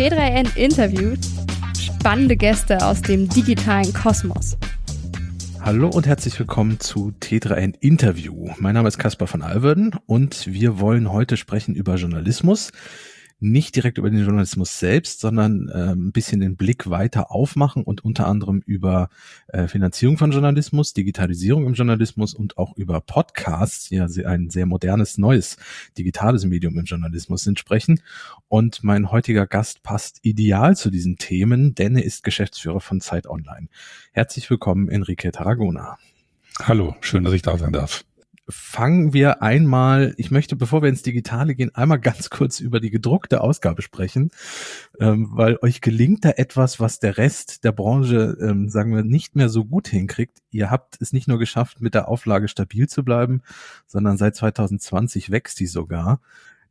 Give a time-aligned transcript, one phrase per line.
[0.00, 1.18] T3N interviewt
[1.78, 4.56] spannende Gäste aus dem digitalen Kosmos.
[5.60, 8.48] Hallo und herzlich willkommen zu T3N Interview.
[8.56, 12.72] Mein Name ist Caspar von Alverden und wir wollen heute sprechen über Journalismus
[13.40, 18.04] nicht direkt über den Journalismus selbst, sondern äh, ein bisschen den Blick weiter aufmachen und
[18.04, 19.08] unter anderem über
[19.48, 25.18] äh, Finanzierung von Journalismus, Digitalisierung im Journalismus und auch über Podcasts, ja ein sehr modernes,
[25.18, 25.56] neues
[25.96, 28.00] digitales Medium im Journalismus sind sprechen.
[28.48, 33.26] Und mein heutiger Gast passt ideal zu diesen Themen, denn er ist Geschäftsführer von Zeit
[33.26, 33.68] Online.
[34.12, 35.96] Herzlich willkommen, Enrique Tarragona.
[36.62, 38.04] Hallo, schön, dass ich da sein darf
[38.50, 42.90] fangen wir einmal, ich möchte, bevor wir ins Digitale gehen, einmal ganz kurz über die
[42.90, 44.30] gedruckte Ausgabe sprechen,
[44.98, 49.36] ähm, weil euch gelingt da etwas, was der Rest der Branche, ähm, sagen wir, nicht
[49.36, 50.38] mehr so gut hinkriegt.
[50.50, 53.42] Ihr habt es nicht nur geschafft, mit der Auflage stabil zu bleiben,
[53.86, 56.20] sondern seit 2020 wächst die sogar.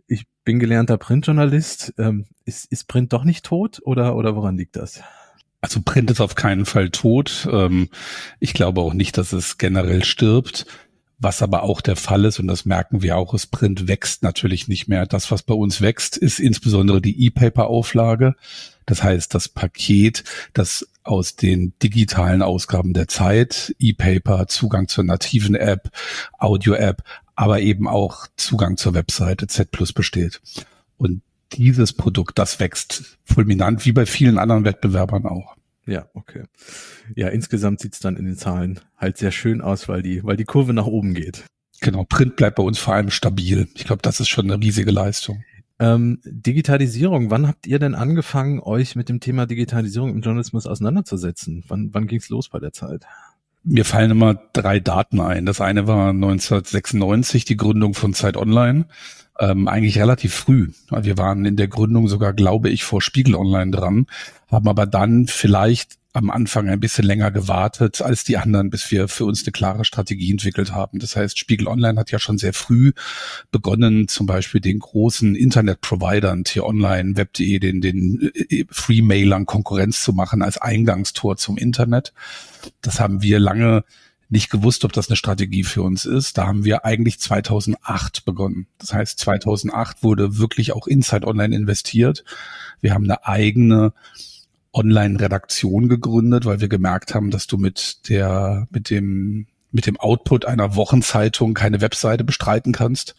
[0.07, 1.93] Ich bin gelernter Printjournalist.
[1.97, 5.01] Ähm, ist, ist Print doch nicht tot oder, oder woran liegt das?
[5.61, 7.47] Also Print ist auf keinen Fall tot.
[7.51, 7.89] Ähm,
[8.39, 10.65] ich glaube auch nicht, dass es generell stirbt.
[11.21, 14.69] Was aber auch der Fall ist, und das merken wir auch, ist Print wächst natürlich
[14.69, 15.05] nicht mehr.
[15.05, 18.35] Das, was bei uns wächst, ist insbesondere die E-Paper-Auflage.
[18.85, 25.55] Das heißt, das Paket, das aus den digitalen Ausgaben der Zeit, E-Paper, Zugang zur nativen
[25.55, 25.91] App,
[26.37, 27.03] Audio-App,
[27.35, 30.41] aber eben auch Zugang zur Webseite Z Plus besteht.
[30.97, 31.21] Und
[31.53, 35.55] dieses Produkt, das wächst fulminant, wie bei vielen anderen Wettbewerbern auch.
[35.89, 36.43] Ja, okay.
[37.15, 40.45] Ja, insgesamt sieht's dann in den Zahlen halt sehr schön aus, weil die, weil die
[40.45, 41.45] Kurve nach oben geht.
[41.81, 43.67] Genau, Print bleibt bei uns vor allem stabil.
[43.73, 45.43] Ich glaube, das ist schon eine riesige Leistung.
[45.79, 51.63] Ähm, Digitalisierung, wann habt ihr denn angefangen, euch mit dem Thema Digitalisierung im Journalismus auseinanderzusetzen?
[51.69, 53.05] Wann, wann ging's los bei der Zeit?
[53.63, 55.45] Mir fallen immer drei Daten ein.
[55.45, 58.85] Das eine war 1996, die Gründung von Zeit Online.
[59.39, 60.71] Ähm, eigentlich relativ früh.
[60.89, 64.07] Wir waren in der Gründung sogar, glaube ich, vor Spiegel Online dran,
[64.51, 69.07] haben aber dann vielleicht am Anfang ein bisschen länger gewartet als die anderen, bis wir
[69.07, 70.99] für uns eine klare Strategie entwickelt haben.
[70.99, 72.93] Das heißt, Spiegel Online hat ja schon sehr früh
[73.51, 80.41] begonnen, zum Beispiel den großen Internet-Providern, T-Online, Web.de, den, den äh, Free-Mailern Konkurrenz zu machen
[80.41, 82.13] als Eingangstor zum Internet.
[82.81, 83.83] Das haben wir lange
[84.29, 86.37] nicht gewusst, ob das eine Strategie für uns ist.
[86.37, 88.67] Da haben wir eigentlich 2008 begonnen.
[88.77, 92.23] Das heißt, 2008 wurde wirklich auch Inside Online investiert.
[92.79, 93.93] Wir haben eine eigene
[94.73, 100.45] Online-Redaktion gegründet, weil wir gemerkt haben, dass du mit der, mit dem, mit dem Output
[100.45, 103.15] einer Wochenzeitung keine Webseite bestreiten kannst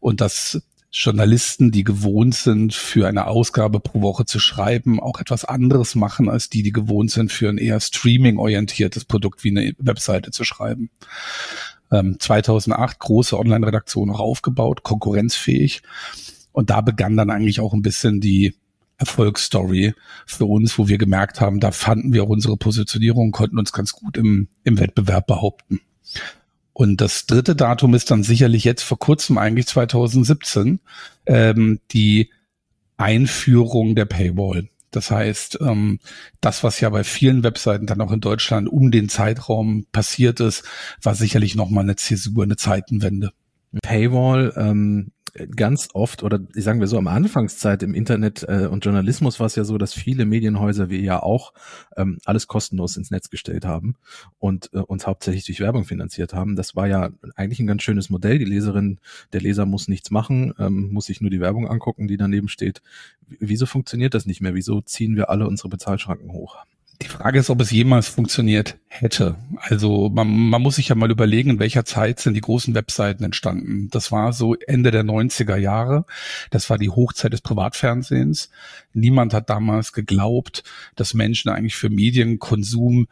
[0.00, 0.62] und dass
[0.96, 6.28] Journalisten, die gewohnt sind, für eine Ausgabe pro Woche zu schreiben, auch etwas anderes machen
[6.28, 10.90] als die, die gewohnt sind, für ein eher streaming-orientiertes Produkt wie eine Webseite zu schreiben.
[11.90, 15.82] Ähm, 2008 große Online-Redaktion noch aufgebaut, konkurrenzfähig.
[16.52, 18.54] Und da begann dann eigentlich auch ein bisschen die
[18.98, 19.94] Erfolgsstory
[20.26, 23.92] für uns, wo wir gemerkt haben, da fanden wir auch unsere Positionierung, konnten uns ganz
[23.92, 25.80] gut im, im Wettbewerb behaupten.
[26.72, 30.80] Und das dritte Datum ist dann sicherlich jetzt vor kurzem, eigentlich 2017,
[31.26, 32.30] ähm, die
[32.96, 34.68] Einführung der Paywall.
[34.90, 35.98] Das heißt, ähm,
[36.40, 40.64] das, was ja bei vielen Webseiten dann auch in Deutschland um den Zeitraum passiert ist,
[41.02, 43.32] war sicherlich nochmal eine Zäsur, eine Zeitenwende.
[43.82, 45.10] Paywall, ähm,
[45.56, 49.56] ganz oft oder sagen wir so am Anfangszeit im Internet äh, und Journalismus war es
[49.56, 51.52] ja so, dass viele Medienhäuser wie ja auch
[51.96, 53.96] ähm, alles kostenlos ins Netz gestellt haben
[54.38, 56.54] und äh, uns hauptsächlich durch Werbung finanziert haben.
[56.54, 58.38] Das war ja eigentlich ein ganz schönes Modell.
[58.38, 59.00] Die Leserin,
[59.32, 62.80] der Leser muss nichts machen, ähm, muss sich nur die Werbung angucken, die daneben steht.
[63.26, 64.54] Wieso funktioniert das nicht mehr?
[64.54, 66.58] Wieso ziehen wir alle unsere Bezahlschranken hoch?
[67.02, 69.36] Die Frage ist, ob es jemals funktioniert hätte.
[69.60, 73.24] Also man, man muss sich ja mal überlegen, in welcher Zeit sind die großen Webseiten
[73.24, 73.88] entstanden.
[73.90, 76.04] Das war so Ende der 90er Jahre.
[76.50, 78.50] Das war die Hochzeit des Privatfernsehens.
[78.92, 80.62] Niemand hat damals geglaubt,
[80.94, 83.08] dass Menschen eigentlich für Medienkonsum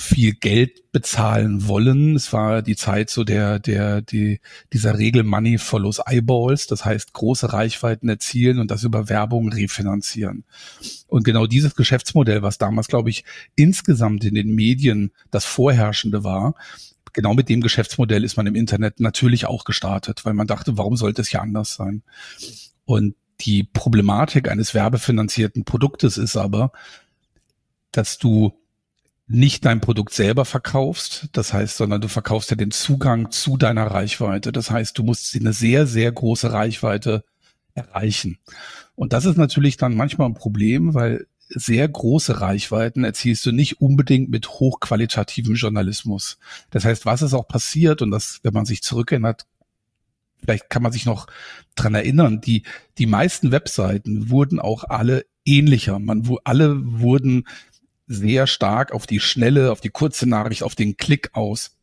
[0.00, 2.16] viel Geld bezahlen wollen.
[2.16, 4.40] Es war die Zeit so der, der, die,
[4.72, 6.66] dieser Regel Money follows Eyeballs.
[6.66, 10.44] Das heißt, große Reichweiten erzielen und das über Werbung refinanzieren.
[11.06, 13.24] Und genau dieses Geschäftsmodell, was damals, glaube ich,
[13.56, 16.54] insgesamt in den Medien das vorherrschende war,
[17.12, 20.96] genau mit dem Geschäftsmodell ist man im Internet natürlich auch gestartet, weil man dachte, warum
[20.96, 22.02] sollte es ja anders sein?
[22.84, 26.72] Und die Problematik eines werbefinanzierten Produktes ist aber,
[27.92, 28.59] dass du
[29.32, 33.86] nicht dein Produkt selber verkaufst, das heißt, sondern du verkaufst ja den Zugang zu deiner
[33.86, 34.50] Reichweite.
[34.50, 37.24] Das heißt, du musst eine sehr, sehr große Reichweite
[37.74, 38.38] erreichen.
[38.96, 43.80] Und das ist natürlich dann manchmal ein Problem, weil sehr große Reichweiten erzielst du nicht
[43.80, 46.38] unbedingt mit hochqualitativem Journalismus.
[46.70, 49.46] Das heißt, was ist auch passiert, und das, wenn man sich zurückerinnert,
[50.42, 51.28] vielleicht kann man sich noch
[51.76, 52.64] dran erinnern, die,
[52.98, 55.98] die meisten Webseiten wurden auch alle ähnlicher.
[55.98, 57.46] Man, wo alle wurden
[58.10, 61.76] sehr stark auf die schnelle, auf die kurze Nachricht, auf den Klick aus.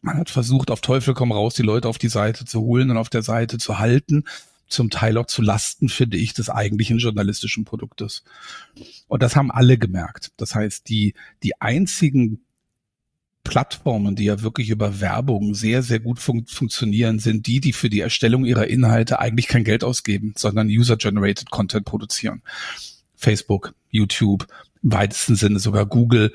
[0.00, 2.96] Man hat versucht, auf Teufel komm raus, die Leute auf die Seite zu holen und
[2.96, 4.24] auf der Seite zu halten,
[4.68, 8.22] zum Teil auch zu Lasten, finde ich, des eigentlichen journalistischen Produktes.
[9.08, 10.30] Und das haben alle gemerkt.
[10.36, 12.44] Das heißt, die, die einzigen
[13.42, 17.90] Plattformen, die ja wirklich über Werbung sehr, sehr gut fun funktionieren, sind die, die für
[17.90, 22.42] die Erstellung ihrer Inhalte eigentlich kein Geld ausgeben, sondern User-Generated Content produzieren.
[23.16, 24.46] Facebook, YouTube,
[24.82, 26.32] weitesten Sinne sogar Google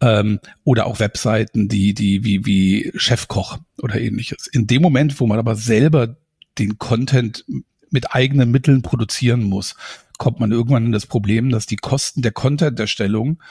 [0.00, 4.46] ähm, oder auch Webseiten, die, die wie, wie Chefkoch oder ähnliches.
[4.46, 6.16] In dem Moment, wo man aber selber
[6.58, 7.44] den Content
[7.90, 9.74] mit eigenen Mitteln produzieren muss,
[10.18, 13.42] kommt man irgendwann in das Problem, dass die Kosten der Content-Erstellung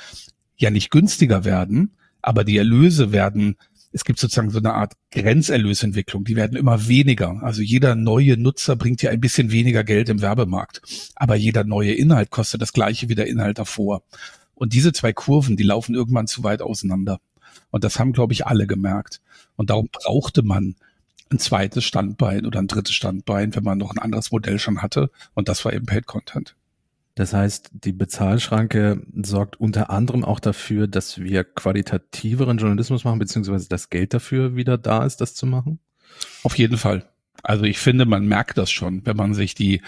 [0.57, 3.57] ja nicht günstiger werden, aber die Erlöse werden,
[3.95, 7.41] es gibt sozusagen so eine Art Grenzerlösentwicklung, die werden immer weniger.
[7.41, 10.81] Also jeder neue Nutzer bringt ja ein bisschen weniger Geld im Werbemarkt,
[11.15, 14.03] aber jeder neue Inhalt kostet das gleiche wie der Inhalt davor.
[14.53, 17.21] Und diese zwei Kurven, die laufen irgendwann zu weit auseinander.
[17.71, 19.21] Und das haben, glaube ich, alle gemerkt.
[19.55, 20.75] Und darum brauchte man
[21.31, 25.09] ein zweites Standbein oder ein drittes Standbein, wenn man noch ein anderes Modell schon hatte.
[25.35, 26.57] Und das war eben Paid Content.
[27.15, 33.69] Das heißt, die Bezahlschranke sorgt unter anderem auch dafür, dass wir qualitativeren Journalismus machen, beziehungsweise
[33.69, 35.79] das Geld dafür wieder da ist, das zu machen?
[36.43, 37.09] Auf jeden Fall.
[37.41, 39.81] Also ich finde, man merkt das schon, wenn man sich die,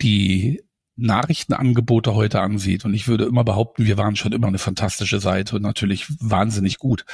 [0.00, 0.62] die
[0.96, 2.84] Nachrichtenangebote heute ansieht.
[2.84, 6.78] Und ich würde immer behaupten, wir waren schon immer eine fantastische Seite und natürlich wahnsinnig
[6.78, 7.04] gut.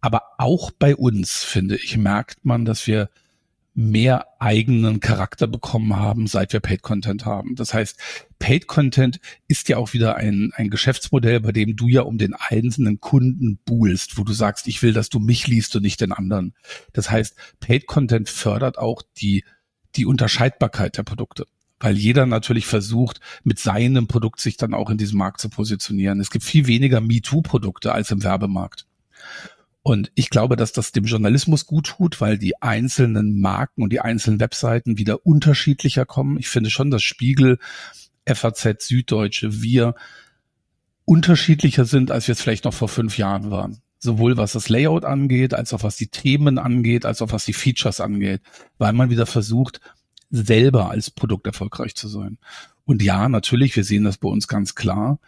[0.00, 3.08] Aber auch bei uns, finde ich, merkt man, dass wir
[3.74, 7.56] mehr eigenen Charakter bekommen haben, seit wir Paid Content haben.
[7.56, 7.98] Das heißt,
[8.38, 12.34] Paid Content ist ja auch wieder ein, ein Geschäftsmodell, bei dem du ja um den
[12.34, 16.12] einzelnen Kunden buhlst, wo du sagst, ich will, dass du mich liest und nicht den
[16.12, 16.54] anderen.
[16.92, 19.44] Das heißt, Paid Content fördert auch die,
[19.96, 21.46] die Unterscheidbarkeit der Produkte
[21.80, 26.18] weil jeder natürlich versucht, mit seinem Produkt sich dann auch in diesem Markt zu positionieren.
[26.18, 28.86] Es gibt viel weniger MeToo-Produkte als im Werbemarkt.
[29.86, 34.00] Und ich glaube, dass das dem Journalismus gut tut, weil die einzelnen Marken und die
[34.00, 36.38] einzelnen Webseiten wieder unterschiedlicher kommen.
[36.38, 37.58] Ich finde schon, dass Spiegel,
[38.26, 39.94] FAZ, Süddeutsche, wir
[41.04, 43.82] unterschiedlicher sind, als wir es vielleicht noch vor fünf Jahren waren.
[43.98, 47.52] Sowohl was das Layout angeht, als auch was die Themen angeht, als auch was die
[47.52, 48.40] Features angeht,
[48.78, 49.82] weil man wieder versucht,
[50.30, 52.38] selber als Produkt erfolgreich zu sein.
[52.86, 55.18] Und ja, natürlich, wir sehen das bei uns ganz klar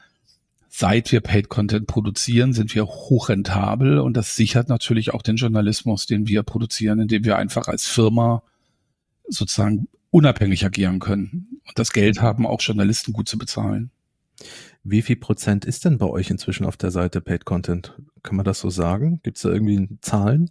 [0.79, 6.05] seit wir Paid Content produzieren, sind wir hochrentabel und das sichert natürlich auch den Journalismus,
[6.05, 8.43] den wir produzieren, indem wir einfach als Firma
[9.27, 13.91] sozusagen unabhängig agieren können und das Geld haben, auch Journalisten gut zu bezahlen.
[14.85, 17.95] Wie viel Prozent ist denn bei euch inzwischen auf der Seite Paid Content?
[18.23, 19.21] Kann man das so sagen?
[19.23, 20.51] Gibt es da irgendwie Zahlen?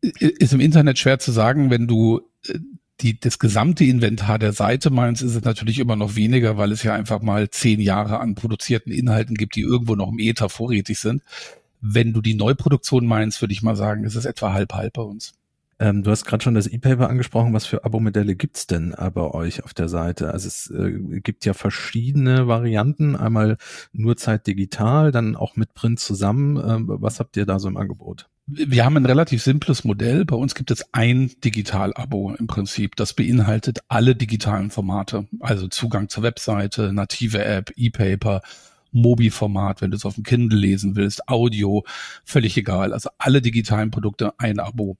[0.00, 2.58] Ist im Internet schwer zu sagen, wenn du äh,
[3.00, 6.82] die, das gesamte Inventar der Seite meins ist es natürlich immer noch weniger, weil es
[6.82, 10.98] ja einfach mal zehn Jahre an produzierten Inhalten gibt, die irgendwo noch im Ether vorrätig
[11.00, 11.22] sind.
[11.80, 15.02] Wenn du die Neuproduktion meinst, würde ich mal sagen, ist es etwa halb halb bei
[15.02, 15.34] uns.
[15.80, 17.52] Ähm, du hast gerade schon das E-Paper angesprochen.
[17.52, 20.32] Was für Abo-Modelle gibt's denn bei euch auf der Seite?
[20.32, 23.16] Also es äh, gibt ja verschiedene Varianten.
[23.16, 23.58] Einmal
[23.92, 26.56] nur Zeit digital, dann auch mit Print zusammen.
[26.56, 28.28] Ähm, was habt ihr da so im Angebot?
[28.46, 30.26] Wir haben ein relativ simples Modell.
[30.26, 32.94] Bei uns gibt es ein Digital-Abo im Prinzip.
[32.96, 35.26] Das beinhaltet alle digitalen Formate.
[35.40, 38.42] Also Zugang zur Webseite, native App, E-Paper,
[38.92, 41.84] Mobi-Format, wenn du es auf dem Kindle lesen willst, Audio,
[42.24, 42.92] völlig egal.
[42.92, 44.98] Also alle digitalen Produkte ein Abo.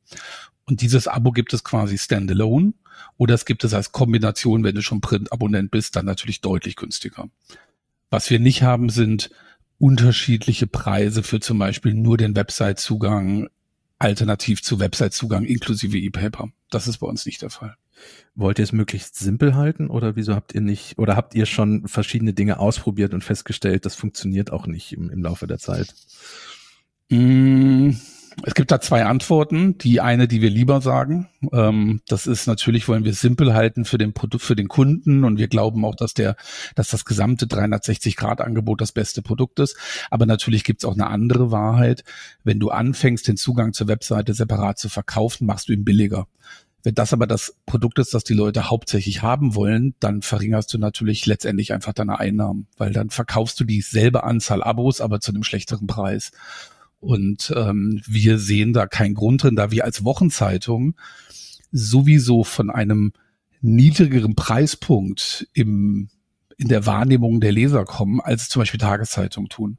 [0.64, 2.72] Und dieses Abo gibt es quasi standalone
[3.18, 7.28] oder es gibt es als Kombination, wenn du schon Print-Abonnent bist, dann natürlich deutlich günstiger.
[8.08, 9.30] Was wir nicht haben, sind
[9.78, 13.48] unterschiedliche Preise für zum Beispiel nur den Website-Zugang,
[13.98, 16.50] alternativ zu Website-Zugang inklusive E-Paper.
[16.70, 17.76] Das ist bei uns nicht der Fall.
[18.34, 21.86] Wollt ihr es möglichst simpel halten oder wieso habt ihr nicht oder habt ihr schon
[21.86, 25.94] verschiedene Dinge ausprobiert und festgestellt, das funktioniert auch nicht im, im Laufe der Zeit?
[27.10, 27.90] Mm,
[28.42, 29.78] es gibt da zwei Antworten.
[29.78, 33.98] Die eine, die wir lieber sagen, ähm, das ist natürlich, wollen wir simpel halten für
[33.98, 36.36] den Produkt, für den Kunden und wir glauben auch, dass der,
[36.74, 39.76] dass das gesamte 360-Grad-Angebot das beste Produkt ist.
[40.10, 42.04] Aber natürlich gibt es auch eine andere Wahrheit.
[42.42, 46.26] Wenn du anfängst, den Zugang zur Webseite separat zu verkaufen, machst du ihn billiger.
[46.82, 50.78] Wenn das aber das Produkt ist, das die Leute hauptsächlich haben wollen, dann verringerst du
[50.78, 55.44] natürlich letztendlich einfach deine Einnahmen, weil dann verkaufst du dieselbe Anzahl Abos, aber zu einem
[55.44, 56.32] schlechteren Preis.
[57.04, 60.94] Und ähm, wir sehen da keinen Grund drin, da wir als Wochenzeitung
[61.70, 63.12] sowieso von einem
[63.60, 66.08] niedrigeren Preispunkt im
[66.56, 69.78] in der Wahrnehmung der Leser kommen, als zum Beispiel Tageszeitungen tun.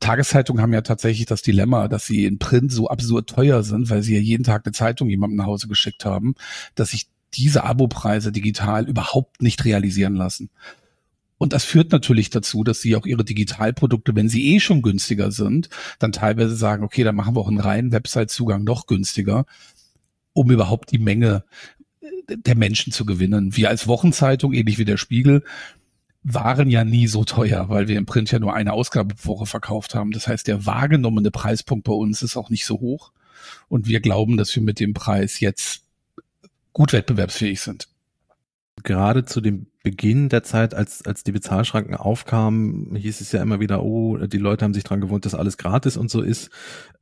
[0.00, 4.02] Tageszeitungen haben ja tatsächlich das Dilemma, dass sie in Print so absurd teuer sind, weil
[4.02, 6.34] sie ja jeden Tag eine Zeitung jemandem nach Hause geschickt haben,
[6.74, 10.50] dass sich diese Abopreise digital überhaupt nicht realisieren lassen.
[11.36, 15.30] Und das führt natürlich dazu, dass sie auch ihre Digitalprodukte, wenn sie eh schon günstiger
[15.30, 19.44] sind, dann teilweise sagen, okay, dann machen wir auch einen reinen Website-Zugang noch günstiger,
[20.32, 21.44] um überhaupt die Menge
[22.00, 23.56] äh, der Menschen zu gewinnen.
[23.56, 25.42] Wir als Wochenzeitung, ähnlich wie der Spiegel,
[26.22, 29.46] waren ja nie so teuer, weil wir im Print ja nur eine Ausgabe pro Woche
[29.46, 30.12] verkauft haben.
[30.12, 33.12] Das heißt, der wahrgenommene Preispunkt bei uns ist auch nicht so hoch.
[33.68, 35.82] Und wir glauben, dass wir mit dem Preis jetzt
[36.72, 37.88] gut wettbewerbsfähig sind
[38.82, 43.60] gerade zu dem Beginn der Zeit, als, als die Bezahlschranken aufkamen, hieß es ja immer
[43.60, 46.50] wieder, oh, die Leute haben sich dran gewohnt, dass alles gratis und so ist.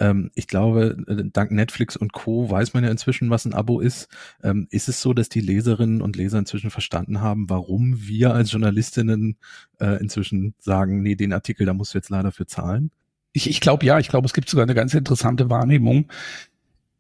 [0.00, 2.50] Ähm, ich glaube, äh, dank Netflix und Co.
[2.50, 4.08] weiß man ja inzwischen, was ein Abo ist.
[4.42, 8.50] Ähm, ist es so, dass die Leserinnen und Leser inzwischen verstanden haben, warum wir als
[8.50, 9.36] Journalistinnen
[9.78, 12.90] äh, inzwischen sagen, nee, den Artikel, da musst du jetzt leider für zahlen?
[13.32, 16.08] Ich, ich glaube ja, ich glaube, es gibt sogar eine ganz interessante Wahrnehmung.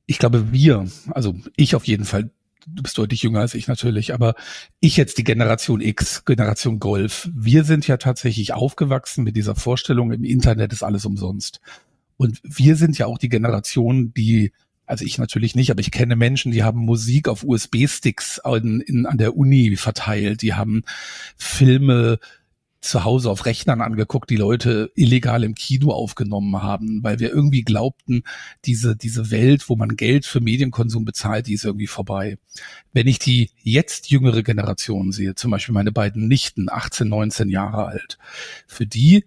[0.06, 2.30] Ich glaube, wir, also ich auf jeden Fall,
[2.66, 4.34] du bist deutlich jünger als ich natürlich, aber
[4.80, 10.12] ich jetzt die Generation X, Generation Golf, wir sind ja tatsächlich aufgewachsen mit dieser Vorstellung,
[10.12, 11.60] im Internet ist alles umsonst.
[12.16, 14.52] Und wir sind ja auch die Generation, die,
[14.86, 19.36] also ich natürlich nicht, aber ich kenne Menschen, die haben Musik auf USB-Sticks an der
[19.36, 20.82] Uni verteilt, die haben
[21.36, 22.18] Filme
[22.82, 27.62] zu Hause auf Rechnern angeguckt, die Leute illegal im Kino aufgenommen haben, weil wir irgendwie
[27.62, 28.24] glaubten,
[28.64, 32.38] diese, diese Welt, wo man Geld für Medienkonsum bezahlt, die ist irgendwie vorbei.
[32.92, 37.86] Wenn ich die jetzt jüngere Generation sehe, zum Beispiel meine beiden Nichten, 18, 19 Jahre
[37.86, 38.18] alt,
[38.66, 39.24] für die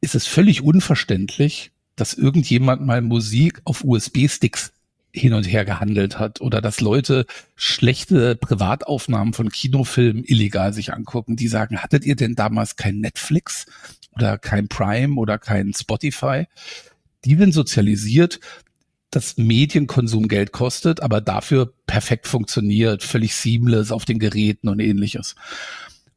[0.00, 4.72] ist es völlig unverständlich, dass irgendjemand mal Musik auf USB-Sticks
[5.18, 11.36] hin und her gehandelt hat oder dass Leute schlechte Privataufnahmen von Kinofilmen illegal sich angucken,
[11.36, 13.66] die sagen, hattet ihr denn damals kein Netflix
[14.12, 16.46] oder kein Prime oder kein Spotify?
[17.24, 18.40] Die werden sozialisiert,
[19.10, 25.34] dass Medienkonsum Geld kostet, aber dafür perfekt funktioniert, völlig seamless auf den Geräten und ähnliches.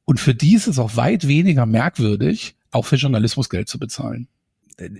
[0.06, 4.28] Und für die ist es auch weit weniger merkwürdig, auch für Journalismus Geld zu bezahlen.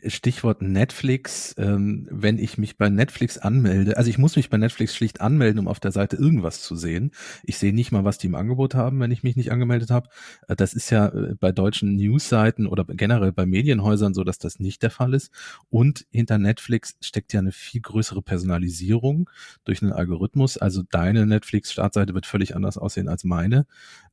[0.08, 4.96] Stichwort Netflix, ähm, wenn ich mich bei Netflix anmelde, also ich muss mich bei Netflix
[4.96, 7.12] schlicht anmelden, um auf der Seite irgendwas zu sehen.
[7.44, 10.10] Ich sehe nicht mal, was die im Angebot haben, wenn ich mich nicht angemeldet habe.
[10.48, 14.60] Äh, das ist ja äh, bei deutschen Newsseiten oder generell bei Medienhäusern so, dass das
[14.60, 15.32] nicht der Fall ist.
[15.70, 19.30] Und hinter Netflix steckt ja eine viel größere Personalisierung
[19.64, 20.58] durch einen Algorithmus.
[20.58, 23.66] Also deine Netflix-Startseite wird völlig anders aussehen als meine.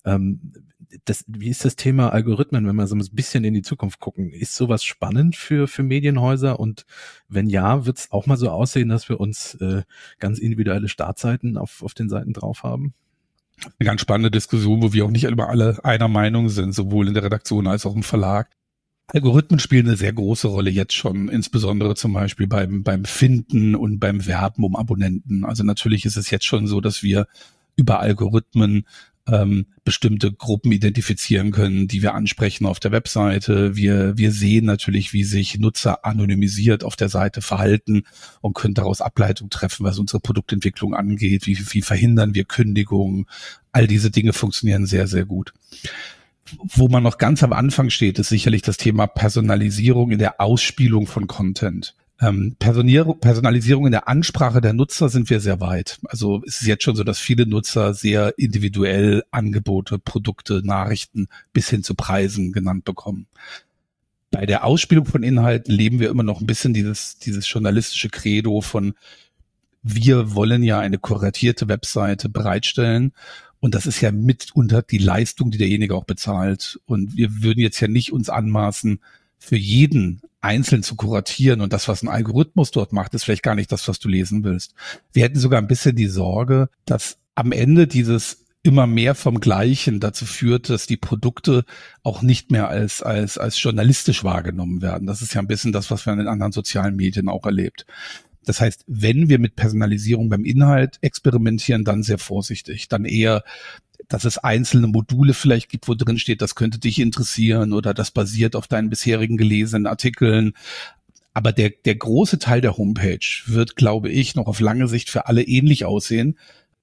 [0.05, 0.53] Ähm,
[1.05, 4.31] das, wie ist das Thema Algorithmen, wenn wir so ein bisschen in die Zukunft gucken?
[4.31, 6.59] Ist sowas spannend für, für Medienhäuser?
[6.59, 6.87] Und
[7.29, 9.83] wenn ja, wird es auch mal so aussehen, dass wir uns äh,
[10.19, 12.95] ganz individuelle Startseiten auf, auf den Seiten drauf haben?
[13.79, 17.15] Eine ganz spannende Diskussion, wo wir auch nicht immer alle einer Meinung sind, sowohl in
[17.15, 18.51] der Redaktion als auch im Verlag.
[19.09, 23.99] Algorithmen spielen eine sehr große Rolle jetzt schon, insbesondere zum Beispiel beim, beim Finden und
[23.99, 25.45] beim Werben um Abonnenten.
[25.45, 27.27] Also natürlich ist es jetzt schon so, dass wir
[27.75, 28.87] über Algorithmen
[29.29, 33.77] ähm, bestimmte Gruppen identifizieren können, die wir ansprechen auf der Webseite.
[33.77, 38.05] Wir, wir sehen natürlich, wie sich Nutzer anonymisiert auf der Seite verhalten
[38.41, 41.47] und können daraus Ableitung treffen, was unsere Produktentwicklung angeht.
[41.47, 43.27] Wie, wie verhindern wir Kündigungen?
[43.73, 45.53] All diese Dinge funktionieren sehr, sehr gut.
[46.63, 51.07] Wo man noch ganz am Anfang steht, ist sicherlich das Thema Personalisierung in der Ausspielung
[51.07, 51.95] von Content.
[52.21, 55.99] Ähm, Personalisierung in der Ansprache der Nutzer sind wir sehr weit.
[56.05, 61.71] Also es ist jetzt schon so, dass viele Nutzer sehr individuell Angebote, Produkte, Nachrichten bis
[61.71, 63.27] hin zu Preisen genannt bekommen.
[64.31, 68.61] Bei der Ausspielung von Inhalten leben wir immer noch ein bisschen dieses, dieses journalistische Credo
[68.61, 68.95] von
[69.85, 73.13] wir wollen ja eine kuratierte Webseite bereitstellen
[73.61, 76.79] und das ist ja mitunter die Leistung, die derjenige auch bezahlt.
[76.87, 79.01] Und wir würden jetzt ja nicht uns anmaßen,
[79.39, 83.55] für jeden einzeln zu kuratieren und das, was ein Algorithmus dort macht, ist vielleicht gar
[83.55, 84.75] nicht das, was du lesen willst.
[85.13, 90.01] Wir hätten sogar ein bisschen die Sorge, dass am Ende dieses immer mehr vom Gleichen
[90.01, 91.65] dazu führt, dass die Produkte
[92.03, 95.07] auch nicht mehr als, als, als journalistisch wahrgenommen werden.
[95.07, 97.87] Das ist ja ein bisschen das, was wir in den anderen sozialen Medien auch erlebt.
[98.45, 102.89] Das heißt, wenn wir mit Personalisierung beim Inhalt experimentieren, dann sehr vorsichtig.
[102.89, 103.45] Dann eher
[104.09, 108.11] dass es einzelne Module vielleicht gibt, wo drin steht, das könnte dich interessieren oder das
[108.11, 110.55] basiert auf deinen bisherigen gelesenen Artikeln.
[111.35, 115.27] Aber der, der große Teil der Homepage wird, glaube ich, noch auf lange Sicht für
[115.27, 116.39] alle ähnlich aussehen.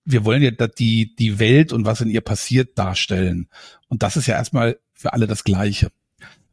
[0.06, 3.50] Wir wollen ja die, die Welt und was in ihr passiert darstellen.
[3.90, 5.92] Und das ist ja erstmal für alle das Gleiche.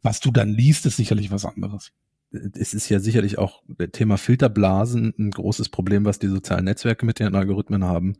[0.00, 1.92] Was du dann liest, ist sicherlich was anderes
[2.32, 7.04] es ist ja sicherlich auch der Thema Filterblasen ein großes Problem, was die sozialen Netzwerke
[7.04, 8.16] mit ihren Algorithmen haben.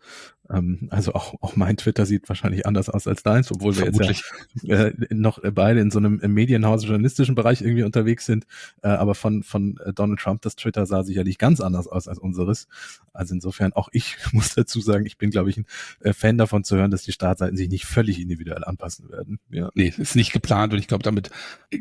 [0.51, 4.25] Ähm, also auch, auch mein Twitter sieht wahrscheinlich anders aus als deins, obwohl wir jetzt
[4.63, 8.47] ja, äh, noch beide in so einem Medienhaus journalistischen Bereich irgendwie unterwegs sind.
[8.83, 12.69] Äh, aber von, von Donald Trump, das Twitter sah sicherlich ganz anders aus als unseres.
[13.13, 15.67] Also insofern auch ich muss dazu sagen, ich bin, glaube ich, ein
[16.01, 19.39] äh, Fan davon zu hören, dass die Startseiten sich nicht völlig individuell anpassen werden.
[19.51, 19.71] Ja.
[19.75, 21.31] Nee, ist nicht geplant und ich glaube, damit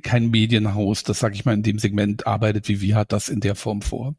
[0.03, 3.39] kein Medienhaus, das sage ich mal in dem Segment arbeitet wie wir, hat das in
[3.39, 4.15] der Form vor.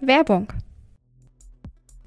[0.00, 0.46] Werbung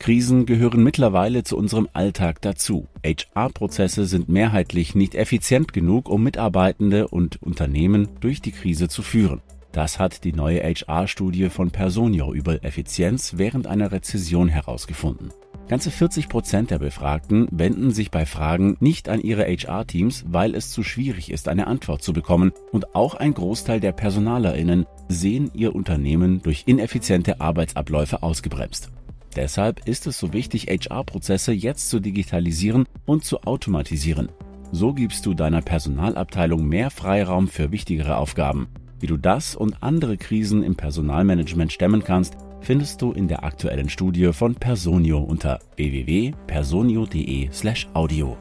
[0.02, 2.88] Krisen gehören mittlerweile zu unserem Alltag dazu.
[3.06, 9.42] HR-Prozesse sind mehrheitlich nicht effizient genug, um Mitarbeitende und Unternehmen durch die Krise zu führen.
[9.74, 15.30] Das hat die neue HR-Studie von Personio über Effizienz während einer Rezession herausgefunden.
[15.70, 20.72] Ganze 40 Prozent der Befragten wenden sich bei Fragen nicht an ihre HR-Teams, weil es
[20.72, 22.54] zu schwierig ist, eine Antwort zu bekommen.
[22.72, 28.90] Und auch ein Großteil der PersonalerInnen sehen ihr Unternehmen durch ineffiziente Arbeitsabläufe ausgebremst.
[29.36, 34.30] Deshalb ist es so wichtig, HR-Prozesse jetzt zu digitalisieren und zu automatisieren.
[34.72, 38.68] So gibst du deiner Personalabteilung mehr Freiraum für wichtigere Aufgaben.
[39.00, 43.90] Wie du das und andere Krisen im Personalmanagement stemmen kannst, findest du in der aktuellen
[43.90, 48.38] Studie von Personio unter www.personio.de/audio.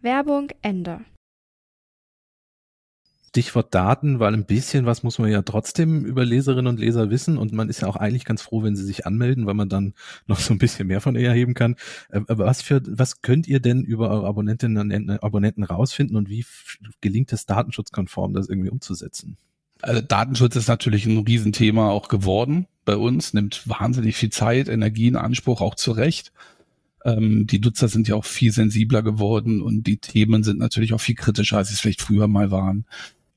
[0.00, 1.00] Werbung Ende.
[3.28, 7.36] Stichwort Daten, weil ein bisschen was muss man ja trotzdem über Leserinnen und Leser wissen
[7.36, 9.94] und man ist ja auch eigentlich ganz froh, wenn sie sich anmelden, weil man dann
[10.26, 11.76] noch so ein bisschen mehr von ihr erheben kann.
[12.10, 16.28] Äh, aber was für, was könnt ihr denn über eure Abonnentinnen und Abonnenten rausfinden und
[16.28, 16.44] wie
[17.00, 19.36] gelingt es datenschutzkonform, das irgendwie umzusetzen?
[19.80, 25.06] Also Datenschutz ist natürlich ein Riesenthema auch geworden bei uns, nimmt wahnsinnig viel Zeit, Energie
[25.06, 26.32] in Anspruch, auch zu Recht.
[27.04, 31.00] Ähm, die Nutzer sind ja auch viel sensibler geworden und die Themen sind natürlich auch
[31.00, 32.86] viel kritischer, als sie es vielleicht früher mal waren.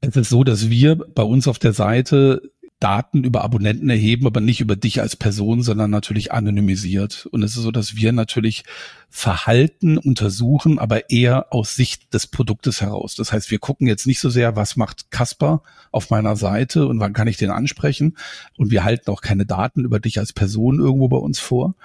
[0.01, 4.41] Es ist so, dass wir bei uns auf der Seite Daten über Abonnenten erheben, aber
[4.41, 7.27] nicht über dich als Person, sondern natürlich anonymisiert.
[7.31, 8.63] Und es ist so, dass wir natürlich
[9.07, 13.13] Verhalten untersuchen, aber eher aus Sicht des Produktes heraus.
[13.13, 16.99] Das heißt, wir gucken jetzt nicht so sehr, was macht Kasper auf meiner Seite und
[16.99, 18.17] wann kann ich den ansprechen.
[18.57, 21.75] Und wir halten auch keine Daten über dich als Person irgendwo bei uns vor,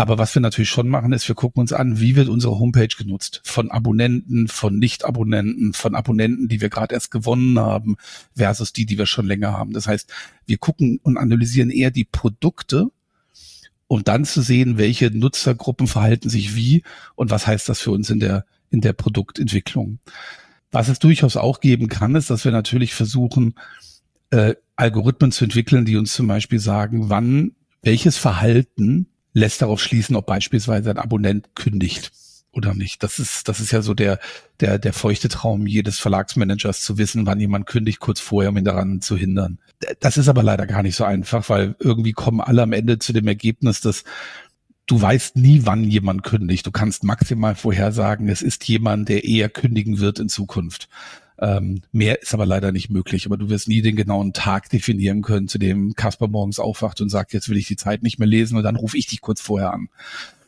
[0.00, 2.88] aber was wir natürlich schon machen, ist, wir gucken uns an, wie wird unsere Homepage
[2.88, 3.42] genutzt?
[3.44, 7.96] Von Abonnenten, von Nicht-Abonnenten, von Abonnenten, die wir gerade erst gewonnen haben,
[8.34, 9.74] versus die, die wir schon länger haben.
[9.74, 10.10] Das heißt,
[10.46, 12.90] wir gucken und analysieren eher die Produkte,
[13.88, 16.82] um dann zu sehen, welche Nutzergruppen verhalten sich wie
[17.14, 19.98] und was heißt das für uns in der, in der Produktentwicklung.
[20.70, 23.54] Was es durchaus auch geben kann, ist, dass wir natürlich versuchen,
[24.30, 30.16] äh, Algorithmen zu entwickeln, die uns zum Beispiel sagen, wann welches Verhalten lässt darauf schließen,
[30.16, 32.12] ob beispielsweise ein Abonnent kündigt
[32.52, 33.02] oder nicht.
[33.02, 34.18] Das ist, das ist ja so der,
[34.60, 38.64] der, der feuchte Traum jedes Verlagsmanagers zu wissen, wann jemand kündigt, kurz vorher, um ihn
[38.64, 39.58] daran zu hindern.
[40.00, 43.12] Das ist aber leider gar nicht so einfach, weil irgendwie kommen alle am Ende zu
[43.12, 44.04] dem Ergebnis, dass
[44.86, 46.66] du weißt nie, wann jemand kündigt.
[46.66, 50.88] Du kannst maximal vorhersagen, es ist jemand, der eher kündigen wird in Zukunft.
[51.40, 53.26] Ähm, mehr ist aber leider nicht möglich.
[53.26, 57.08] Aber du wirst nie den genauen Tag definieren können, zu dem Kasper morgens aufwacht und
[57.08, 59.40] sagt, jetzt will ich die Zeit nicht mehr lesen und dann rufe ich dich kurz
[59.40, 59.88] vorher an.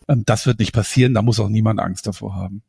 [0.08, 2.62] Ähm, das wird nicht passieren, da muss auch niemand Angst davor haben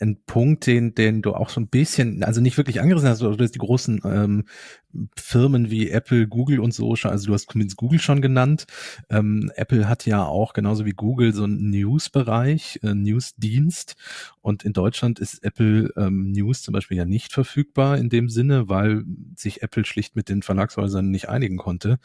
[0.00, 3.36] ein Punkt, den, den du auch so ein bisschen, also nicht wirklich angerissen hast, du
[3.36, 4.44] hast die großen ähm,
[5.16, 8.66] Firmen wie Apple, Google und so also du hast zumindest Google schon genannt.
[9.10, 13.96] Ähm, Apple hat ja auch genauso wie Google so einen News-Bereich, äh, News-Dienst
[14.40, 18.68] und in Deutschland ist Apple ähm, News zum Beispiel ja nicht verfügbar in dem Sinne,
[18.68, 19.04] weil
[19.34, 21.98] sich Apple schlicht mit den Verlagshäusern nicht einigen konnte.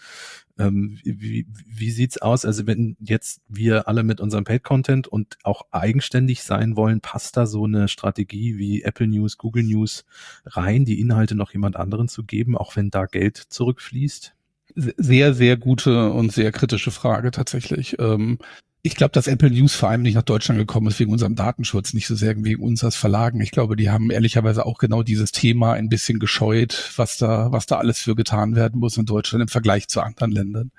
[0.58, 2.46] Ähm, wie, wie sieht's aus?
[2.46, 7.46] Also wenn jetzt wir alle mit unserem Paid-Content und auch eigenständig sein wollen, passt da
[7.46, 10.06] so eine Strategie wie Apple News, Google News
[10.46, 14.34] rein, die Inhalte noch jemand anderen zu geben, auch wenn da Geld zurückfließt?
[14.76, 17.98] Sehr, sehr gute und sehr kritische Frage tatsächlich.
[18.00, 18.40] Ähm,
[18.84, 21.94] ich glaube, dass Apple News vor allem nicht nach Deutschland gekommen ist wegen unserem Datenschutz,
[21.94, 23.40] nicht so sehr wegen uns als Verlagen.
[23.42, 27.68] Ich glaube, die haben ehrlicherweise auch genau dieses Thema ein bisschen gescheut, was da, was
[27.68, 30.72] da alles für getan werden muss in Deutschland im Vergleich zu anderen Ländern.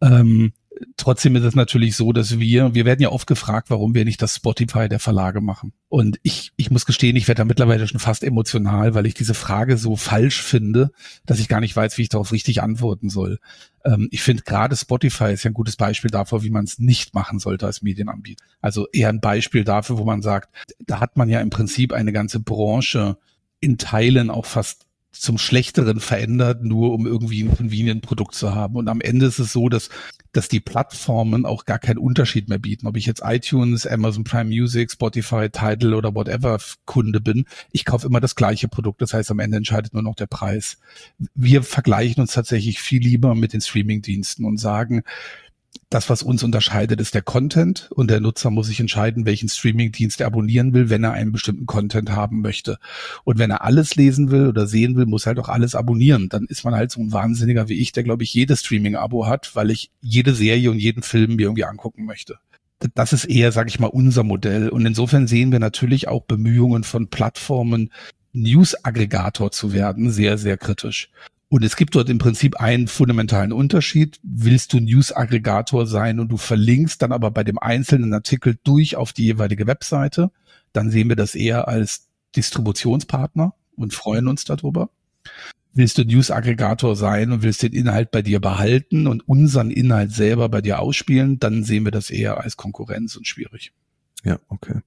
[0.00, 0.52] Ähm,
[0.96, 4.20] trotzdem ist es natürlich so, dass wir, wir werden ja oft gefragt, warum wir nicht
[4.22, 5.72] das Spotify der Verlage machen.
[5.88, 9.34] Und ich, ich muss gestehen, ich werde da mittlerweile schon fast emotional, weil ich diese
[9.34, 10.90] Frage so falsch finde,
[11.24, 13.38] dass ich gar nicht weiß, wie ich darauf richtig antworten soll.
[13.84, 17.14] Ähm, ich finde gerade Spotify ist ja ein gutes Beispiel dafür, wie man es nicht
[17.14, 18.44] machen sollte als Medienanbieter.
[18.60, 20.50] Also eher ein Beispiel dafür, wo man sagt,
[20.86, 23.16] da hat man ja im Prinzip eine ganze Branche
[23.60, 28.76] in Teilen auch fast zum Schlechteren verändert, nur um irgendwie ein Convenient-Produkt zu haben.
[28.76, 29.88] Und am Ende ist es so, dass,
[30.32, 32.86] dass die Plattformen auch gar keinen Unterschied mehr bieten.
[32.86, 38.06] Ob ich jetzt iTunes, Amazon Prime Music, Spotify, Tidal oder whatever Kunde bin, ich kaufe
[38.06, 39.00] immer das gleiche Produkt.
[39.00, 40.78] Das heißt, am Ende entscheidet nur noch der Preis.
[41.34, 45.02] Wir vergleichen uns tatsächlich viel lieber mit den Streaming-Diensten und sagen,
[45.90, 50.20] das, was uns unterscheidet, ist der Content und der Nutzer muss sich entscheiden, welchen Streaming-Dienst
[50.20, 52.78] er abonnieren will, wenn er einen bestimmten Content haben möchte.
[53.24, 56.28] Und wenn er alles lesen will oder sehen will, muss er halt auch alles abonnieren.
[56.28, 59.56] Dann ist man halt so ein Wahnsinniger wie ich, der, glaube ich, jedes Streaming-Abo hat,
[59.56, 62.38] weil ich jede Serie und jeden Film mir irgendwie angucken möchte.
[62.94, 64.68] Das ist eher, sage ich mal, unser Modell.
[64.68, 67.90] Und insofern sehen wir natürlich auch Bemühungen von Plattformen,
[68.34, 71.10] News-Aggregator zu werden, sehr, sehr kritisch.
[71.50, 74.20] Und es gibt dort im Prinzip einen fundamentalen Unterschied.
[74.22, 79.14] Willst du News-Aggregator sein und du verlinkst dann aber bei dem einzelnen Artikel durch auf
[79.14, 80.30] die jeweilige Webseite,
[80.74, 84.90] dann sehen wir das eher als Distributionspartner und freuen uns darüber.
[85.72, 90.50] Willst du News-Aggregator sein und willst den Inhalt bei dir behalten und unseren Inhalt selber
[90.50, 93.72] bei dir ausspielen, dann sehen wir das eher als Konkurrenz und schwierig.
[94.24, 94.80] Ja, okay.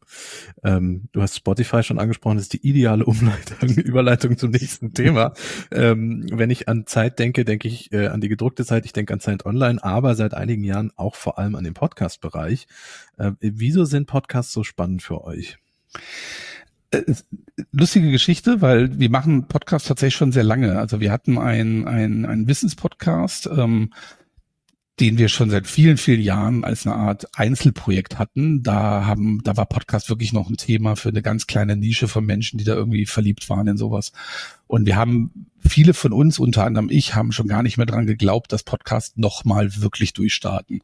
[0.64, 5.34] Ähm, du hast Spotify schon angesprochen, das ist die ideale Umleitung, Überleitung zum nächsten Thema.
[5.72, 9.14] ähm, wenn ich an Zeit denke, denke ich äh, an die gedruckte Zeit, ich denke
[9.14, 12.68] an Zeit Online, aber seit einigen Jahren auch vor allem an den Podcast-Bereich.
[13.18, 15.58] Äh, wieso sind Podcasts so spannend für euch?
[16.92, 17.04] Äh,
[17.72, 20.78] lustige Geschichte, weil wir machen Podcasts tatsächlich schon sehr lange.
[20.78, 23.94] Also wir hatten einen ein Wissenspodcast, ähm,
[25.02, 28.62] den wir schon seit vielen, vielen Jahren als eine Art Einzelprojekt hatten.
[28.62, 32.24] Da haben, da war Podcast wirklich noch ein Thema für eine ganz kleine Nische von
[32.24, 34.12] Menschen, die da irgendwie verliebt waren in sowas.
[34.68, 38.06] Und wir haben, viele von uns, unter anderem ich, haben schon gar nicht mehr dran
[38.06, 40.84] geglaubt, dass Podcast nochmal wirklich durchstarten.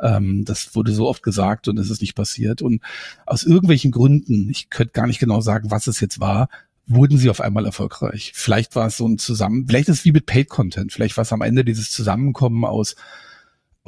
[0.00, 2.62] Ähm, das wurde so oft gesagt und es ist nicht passiert.
[2.62, 2.80] Und
[3.26, 6.48] aus irgendwelchen Gründen, ich könnte gar nicht genau sagen, was es jetzt war,
[6.86, 8.32] wurden sie auf einmal erfolgreich.
[8.34, 11.22] Vielleicht war es so ein Zusammen, vielleicht ist es wie mit Paid Content, vielleicht war
[11.22, 12.96] es am Ende dieses Zusammenkommen aus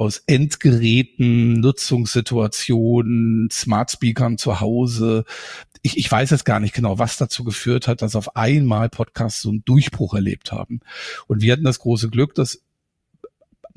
[0.01, 5.25] aus Endgeräten, Nutzungssituationen, Smart Speakern zu Hause.
[5.83, 9.43] Ich, ich weiß jetzt gar nicht genau, was dazu geführt hat, dass auf einmal Podcasts
[9.43, 10.79] so einen Durchbruch erlebt haben.
[11.27, 12.63] Und wir hatten das große Glück, dass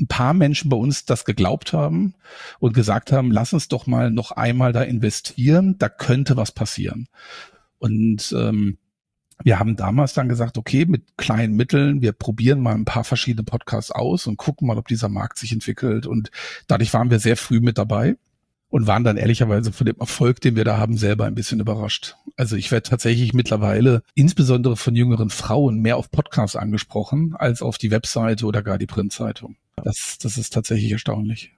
[0.00, 2.14] ein paar Menschen bei uns das geglaubt haben
[2.58, 7.06] und gesagt haben, lass uns doch mal noch einmal da investieren, da könnte was passieren.
[7.78, 8.78] Und ähm,
[9.42, 13.44] wir haben damals dann gesagt, okay, mit kleinen Mitteln, wir probieren mal ein paar verschiedene
[13.44, 16.06] Podcasts aus und gucken mal, ob dieser Markt sich entwickelt.
[16.06, 16.30] Und
[16.66, 18.16] dadurch waren wir sehr früh mit dabei
[18.70, 22.16] und waren dann ehrlicherweise von dem Erfolg, den wir da haben, selber ein bisschen überrascht.
[22.36, 27.78] Also ich werde tatsächlich mittlerweile insbesondere von jüngeren Frauen mehr auf Podcasts angesprochen als auf
[27.78, 29.56] die Webseite oder gar die Printzeitung.
[29.76, 31.53] Das, das ist tatsächlich erstaunlich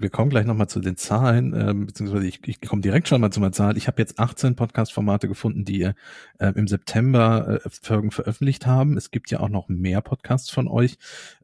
[0.00, 3.30] wir kommen gleich nochmal zu den Zahlen, äh, beziehungsweise ich, ich komme direkt schon mal
[3.30, 3.76] zu meiner Zahl.
[3.76, 8.96] Ich habe jetzt 18 Podcast-Formate gefunden, die äh, im September äh, Folgen veröffentlicht haben.
[8.96, 10.96] Es gibt ja auch noch mehr Podcasts von euch.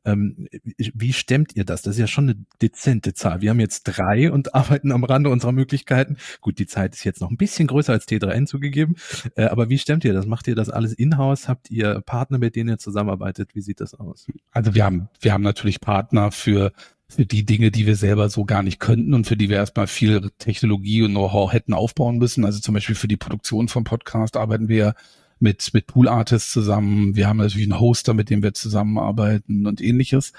[0.07, 1.83] Ähm, wie stemmt ihr das?
[1.83, 3.43] Das ist ja schon eine dezente Zahl.
[3.43, 6.17] Wir haben jetzt drei und arbeiten am Rande unserer Möglichkeiten.
[6.41, 8.97] Gut, die Zeit ist jetzt noch ein bisschen größer als T3N zugegeben.
[9.35, 10.27] Äh, aber wie stemmt ihr das?
[10.27, 11.49] Macht ihr das alles in-house?
[11.49, 13.55] Habt ihr Partner, mit denen ihr zusammenarbeitet?
[13.55, 14.27] Wie sieht das aus?
[14.53, 16.73] Also wir haben, wir haben natürlich Partner für
[17.09, 19.87] für die Dinge, die wir selber so gar nicht könnten und für die wir erstmal
[19.87, 22.45] viel Technologie und Know-how hätten aufbauen müssen.
[22.45, 24.95] Also zum Beispiel für die Produktion von Podcast arbeiten wir
[25.39, 27.15] mit, mit Pool Artists zusammen.
[27.15, 30.33] Wir haben natürlich einen Hoster, mit dem wir zusammenarbeiten und ähnliches.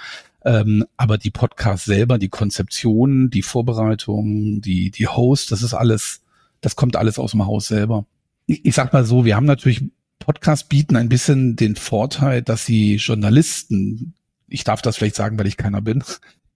[0.43, 6.21] Ähm, aber die Podcasts selber, die Konzeption, die Vorbereitung, die, die Host, das ist alles,
[6.62, 8.06] das kommt alles aus dem Haus selber.
[8.45, 9.84] Ich, ich sag mal so, wir haben natürlich
[10.19, 14.13] Podcasts bieten ein bisschen den Vorteil, dass sie Journalisten,
[14.47, 16.03] ich darf das vielleicht sagen, weil ich keiner bin,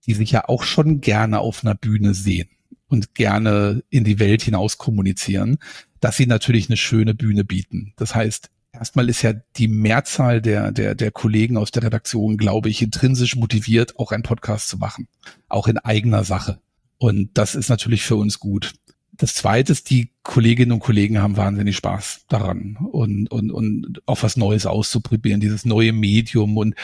[0.05, 2.49] die sich ja auch schon gerne auf einer Bühne sehen
[2.87, 5.57] und gerne in die Welt hinaus kommunizieren,
[5.99, 7.93] dass sie natürlich eine schöne Bühne bieten.
[7.95, 12.69] Das heißt, erstmal ist ja die Mehrzahl der, der, der Kollegen aus der Redaktion, glaube
[12.69, 15.07] ich, intrinsisch motiviert, auch einen Podcast zu machen,
[15.47, 16.59] auch in eigener Sache.
[16.97, 18.73] Und das ist natürlich für uns gut.
[19.13, 24.23] Das zweite ist, die Kolleginnen und Kollegen haben wahnsinnig Spaß daran und, und, und auf
[24.23, 26.75] was Neues auszuprobieren, dieses neue Medium und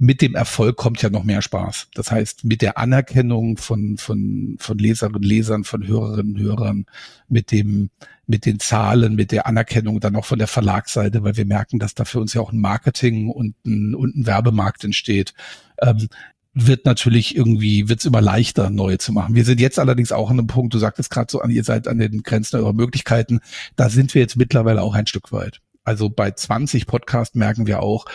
[0.00, 1.88] mit dem Erfolg kommt ja noch mehr Spaß.
[1.92, 6.86] Das heißt, mit der Anerkennung von, von, von Leserinnen Lesern, von Hörerinnen Hörern,
[7.28, 7.90] mit dem,
[8.26, 11.94] mit den Zahlen, mit der Anerkennung dann auch von der Verlagsseite, weil wir merken, dass
[11.94, 15.34] da für uns ja auch ein Marketing und ein, und ein Werbemarkt entsteht.
[15.82, 16.08] Ähm,
[16.54, 19.34] wird natürlich irgendwie, wird es immer leichter, neue zu machen.
[19.34, 21.98] Wir sind jetzt allerdings auch an einem Punkt, du sagtest gerade so, ihr seid an
[21.98, 23.40] den Grenzen eurer Möglichkeiten,
[23.76, 25.60] da sind wir jetzt mittlerweile auch ein Stück weit.
[25.84, 28.06] Also bei 20 Podcasts merken wir auch,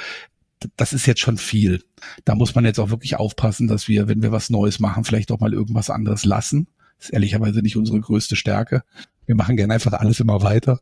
[0.77, 1.83] das ist jetzt schon viel.
[2.23, 5.31] Da muss man jetzt auch wirklich aufpassen, dass wir, wenn wir was Neues machen, vielleicht
[5.31, 6.67] auch mal irgendwas anderes lassen.
[6.97, 8.83] Das ist ehrlicherweise nicht unsere größte Stärke.
[9.25, 10.79] Wir machen gerne einfach alles immer weiter.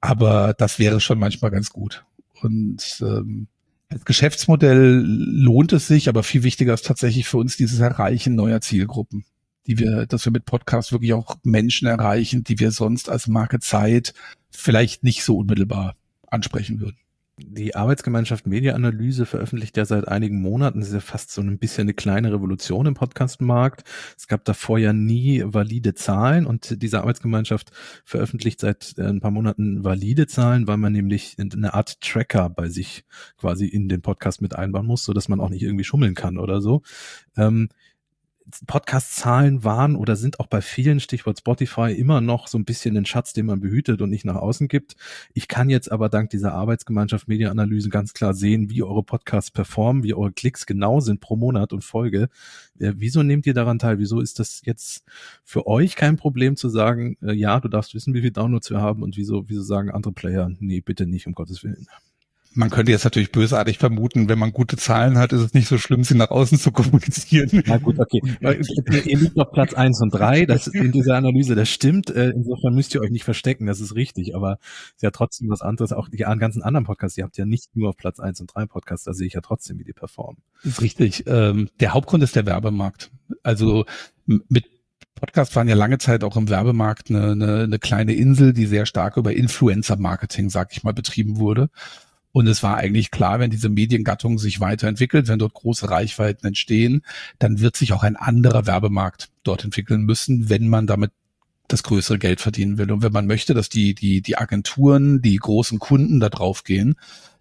[0.00, 2.04] Aber das wäre schon manchmal ganz gut.
[2.40, 3.48] Und ähm,
[3.90, 8.60] Als Geschäftsmodell lohnt es sich, aber viel wichtiger ist tatsächlich für uns dieses Erreichen neuer
[8.60, 9.24] Zielgruppen,
[9.66, 13.60] die wir, dass wir mit Podcasts wirklich auch Menschen erreichen, die wir sonst als Marke
[13.60, 14.12] Zeit
[14.50, 16.98] vielleicht nicht so unmittelbar ansprechen würden.
[17.40, 21.82] Die Arbeitsgemeinschaft Mediaanalyse veröffentlicht ja seit einigen Monaten, das ist ja fast so ein bisschen
[21.82, 23.84] eine kleine Revolution im Podcastmarkt.
[24.16, 27.70] Es gab davor ja nie valide Zahlen und diese Arbeitsgemeinschaft
[28.04, 32.68] veröffentlicht seit äh, ein paar Monaten valide Zahlen, weil man nämlich eine Art Tracker bei
[32.68, 33.04] sich
[33.36, 36.38] quasi in den Podcast mit einbauen muss, so dass man auch nicht irgendwie schummeln kann
[36.38, 36.82] oder so.
[37.36, 37.68] Ähm,
[38.66, 43.06] Podcast-Zahlen waren oder sind auch bei vielen, Stichwort Spotify, immer noch so ein bisschen den
[43.06, 44.96] Schatz, den man behütet und nicht nach außen gibt.
[45.34, 50.02] Ich kann jetzt aber dank dieser Arbeitsgemeinschaft Mediaanalysen ganz klar sehen, wie eure Podcasts performen,
[50.02, 52.28] wie eure Klicks genau sind pro Monat und Folge.
[52.78, 53.98] Äh, wieso nehmt ihr daran teil?
[53.98, 55.04] Wieso ist das jetzt
[55.44, 58.80] für euch kein Problem zu sagen, äh, ja, du darfst wissen, wie viel Downloads wir
[58.80, 61.86] haben und wieso, wieso sagen andere Player, nee, bitte nicht, um Gottes Willen?
[62.58, 65.78] Man könnte jetzt natürlich bösartig vermuten, wenn man gute Zahlen hat, ist es nicht so
[65.78, 67.62] schlimm, sie nach außen zu kommunizieren.
[67.66, 68.20] Na gut, okay.
[68.40, 72.10] ihr liegt auf Platz eins und drei, das in dieser Analyse, das stimmt.
[72.10, 74.34] Äh, insofern müsst ihr euch nicht verstecken, das ist richtig.
[74.34, 74.58] Aber
[74.94, 75.92] ist ja trotzdem was anderes.
[75.92, 78.66] Auch die ganzen anderen Podcasts, ihr habt ja nicht nur auf Platz eins und drei
[78.66, 80.42] Podcasts, da sehe ich ja trotzdem, wie die performen.
[80.64, 81.24] Das ist richtig.
[81.28, 83.12] Ähm, der Hauptgrund ist der Werbemarkt.
[83.44, 83.86] Also
[84.26, 84.64] mit
[85.14, 88.86] Podcasts waren ja lange Zeit auch im Werbemarkt eine, eine, eine kleine Insel, die sehr
[88.86, 91.70] stark über Influencer-Marketing, sag ich mal, betrieben wurde.
[92.38, 97.02] Und es war eigentlich klar, wenn diese Mediengattung sich weiterentwickelt, wenn dort große Reichweiten entstehen,
[97.40, 101.10] dann wird sich auch ein anderer Werbemarkt dort entwickeln müssen, wenn man damit
[101.66, 102.92] das größere Geld verdienen will.
[102.92, 106.94] Und wenn man möchte, dass die, die, die Agenturen, die großen Kunden da drauf gehen,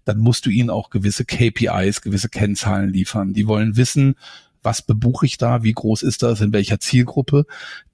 [0.04, 3.34] dann musst du ihnen auch gewisse KPIs, gewisse Kennzahlen liefern.
[3.34, 4.16] Die wollen wissen,
[4.64, 7.46] was bebuche ich da, wie groß ist das, in welcher Zielgruppe.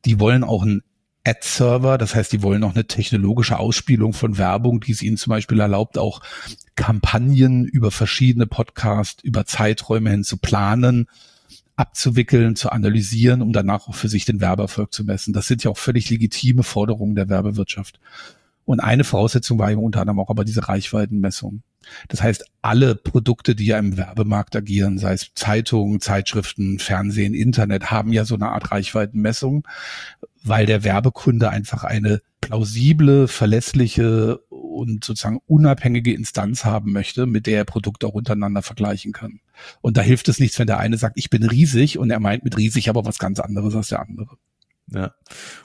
[0.06, 0.84] Die wollen auch ein
[1.26, 1.98] Ad-Server.
[1.98, 5.60] Das heißt, die wollen noch eine technologische Ausspielung von Werbung, die es ihnen zum Beispiel
[5.60, 6.22] erlaubt, auch
[6.76, 11.08] Kampagnen über verschiedene Podcasts, über Zeiträume hin zu planen,
[11.76, 15.34] abzuwickeln, zu analysieren, um danach auch für sich den Werbeerfolg zu messen.
[15.34, 18.00] Das sind ja auch völlig legitime Forderungen der Werbewirtschaft.
[18.66, 21.64] Und eine Voraussetzung war eben unter anderem auch aber diese Reichweitenmessung.
[22.08, 27.92] Das heißt, alle Produkte, die ja im Werbemarkt agieren, sei es Zeitungen, Zeitschriften, Fernsehen, Internet,
[27.92, 29.68] haben ja so eine Art Reichweitenmessung,
[30.44, 37.60] weil der Werbekunde einfach eine plausible, verlässliche und sozusagen unabhängige Instanz haben möchte, mit der
[37.60, 39.40] er Produkte auch untereinander vergleichen kann.
[39.82, 42.44] Und da hilft es nichts, wenn der eine sagt, ich bin riesig und er meint
[42.44, 44.38] mit riesig aber was ganz anderes als der andere.
[44.92, 45.14] Ja.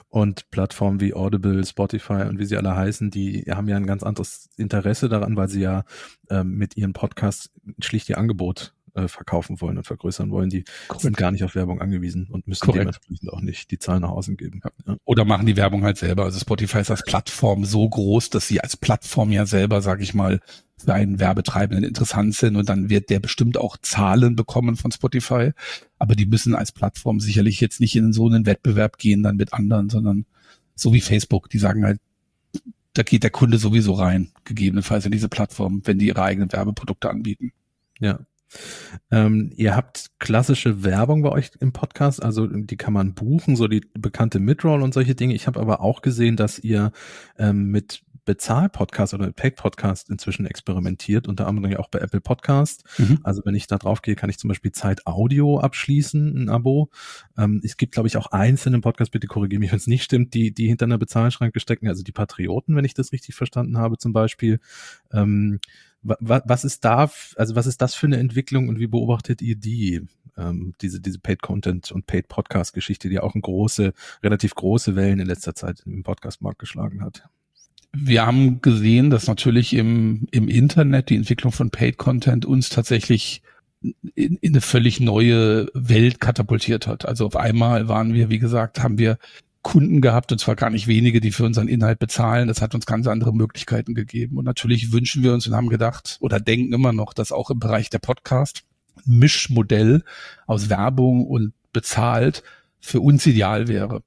[0.09, 4.03] Und Plattformen wie Audible, Spotify und wie sie alle heißen, die haben ja ein ganz
[4.03, 5.83] anderes Interesse daran, weil sie ja
[6.29, 11.01] ähm, mit ihren Podcasts schlicht ihr Angebot äh, verkaufen wollen und vergrößern wollen, die Korrekt.
[11.01, 12.81] sind gar nicht auf Werbung angewiesen und müssen Korrekt.
[12.81, 14.61] dementsprechend auch nicht die Zahlen nach außen geben.
[14.87, 14.97] Ja.
[15.05, 16.23] Oder machen die Werbung halt selber.
[16.23, 20.13] Also Spotify ist als Plattform so groß, dass sie als Plattform ja selber, sage ich
[20.13, 20.39] mal,
[20.83, 25.51] für einen Werbetreibenden interessant sind und dann wird der bestimmt auch Zahlen bekommen von Spotify.
[25.97, 29.53] Aber die müssen als Plattform sicherlich jetzt nicht in so einen Wettbewerb gehen dann mit
[29.53, 30.25] anderen, sondern
[30.75, 31.99] so wie Facebook, die sagen halt,
[32.93, 37.09] da geht der Kunde sowieso rein, gegebenenfalls in diese Plattform, wenn die ihre eigenen Werbeprodukte
[37.09, 37.51] anbieten.
[37.99, 38.19] Ja,
[39.11, 43.67] ähm, ihr habt klassische Werbung bei euch im Podcast, also die kann man buchen, so
[43.67, 45.35] die bekannte Midroll und solche Dinge.
[45.35, 46.91] Ich habe aber auch gesehen, dass ihr
[47.37, 52.83] ähm, mit Bezahl-Podcast oder Paid-Podcast inzwischen experimentiert, unter anderem ja auch bei Apple Podcast.
[52.97, 53.19] Mhm.
[53.23, 56.89] Also wenn ich da drauf gehe, kann ich zum Beispiel Zeit Audio abschließen, ein Abo.
[57.37, 60.33] Ähm, es gibt, glaube ich, auch einzelne Podcasts, bitte korrigiere mich, wenn es nicht stimmt,
[60.33, 63.97] die, die hinter einer Bezahlschranke stecken, also die Patrioten, wenn ich das richtig verstanden habe,
[63.97, 64.59] zum Beispiel.
[65.11, 65.59] Ähm,
[66.01, 70.07] was ist da, also was ist das für eine Entwicklung und wie beobachtet ihr die?
[70.37, 74.95] Ähm, diese, diese Paid Content und Paid Podcast Geschichte, die auch eine große, relativ große
[74.95, 77.27] Wellen in letzter Zeit im Podcast-Markt geschlagen hat.
[77.91, 83.41] Wir haben gesehen, dass natürlich im, im Internet die Entwicklung von Paid Content uns tatsächlich
[83.81, 87.05] in, in eine völlig neue Welt katapultiert hat.
[87.05, 89.17] Also auf einmal waren wir, wie gesagt, haben wir
[89.61, 92.47] Kunden gehabt, und zwar gar nicht wenige, die für unseren Inhalt bezahlen.
[92.47, 94.37] Das hat uns ganz andere Möglichkeiten gegeben.
[94.37, 97.59] Und natürlich wünschen wir uns und haben gedacht oder denken immer noch, dass auch im
[97.59, 98.63] Bereich der Podcast
[99.05, 100.03] ein Mischmodell
[100.47, 102.43] aus Werbung und bezahlt
[102.79, 104.03] für uns ideal wäre.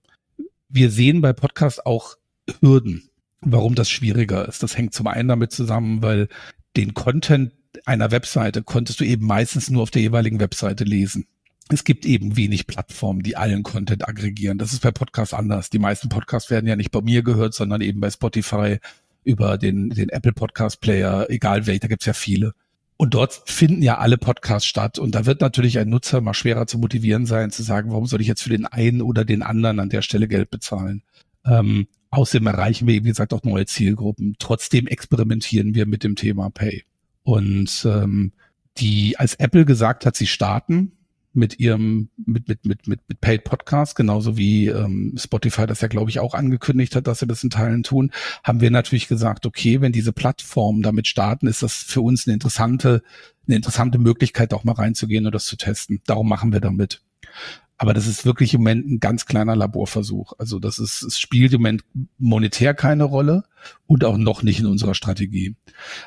[0.69, 2.17] Wir sehen bei Podcast auch
[2.61, 3.11] Hürden,
[3.43, 4.63] warum das schwieriger ist.
[4.63, 6.29] Das hängt zum einen damit zusammen, weil
[6.77, 7.53] den Content
[7.85, 11.27] einer Webseite konntest du eben meistens nur auf der jeweiligen Webseite lesen
[11.73, 14.59] es gibt eben wenig Plattformen, die allen Content aggregieren.
[14.59, 15.71] Das ist bei Podcasts anders.
[15.71, 18.79] Die meisten Podcasts werden ja nicht bei mir gehört, sondern eben bei Spotify
[19.25, 22.55] über den, den Apple Podcast Player, egal welcher, da gibt's ja viele.
[22.97, 24.99] Und dort finden ja alle Podcasts statt.
[24.99, 28.21] Und da wird natürlich ein Nutzer mal schwerer zu motivieren sein, zu sagen, warum soll
[28.21, 31.03] ich jetzt für den einen oder den anderen an der Stelle Geld bezahlen?
[31.45, 34.37] Ähm, außerdem erreichen wir, wie gesagt, auch neue Zielgruppen.
[34.39, 36.85] Trotzdem experimentieren wir mit dem Thema Pay.
[37.25, 38.33] Und ähm,
[38.79, 40.93] die als Apple gesagt hat, sie starten
[41.35, 45.89] mit ihrem mit mit mit mit, mit Paid Podcast genauso wie ähm, Spotify das ja
[45.89, 48.11] glaube ich auch angekündigt hat, dass sie das in Teilen tun,
[48.45, 52.35] haben wir natürlich gesagt, okay, wenn diese Plattformen damit starten, ist das für uns eine
[52.35, 53.03] interessante
[53.47, 56.03] eine interessante Möglichkeit auch mal reinzugehen und das zu testen.
[56.07, 57.01] Darum machen wir damit.
[57.83, 60.35] Aber das ist wirklich im Moment ein ganz kleiner Laborversuch.
[60.39, 61.85] Also das ist, es spielt im Moment
[62.17, 63.43] monetär keine Rolle
[63.89, 65.57] und auch noch nicht in unserer Strategie.